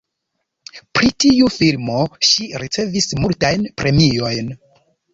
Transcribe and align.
Pri 0.99 1.11
tiu 1.25 1.51
filmo 1.57 1.99
ŝi 2.31 2.49
ricevis 2.65 3.11
multajn 3.23 3.71
premiojn. 3.83 4.55